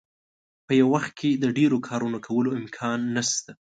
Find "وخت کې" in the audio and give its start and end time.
0.95-1.29